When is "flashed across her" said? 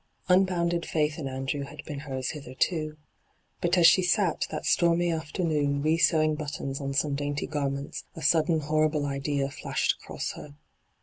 9.51-10.55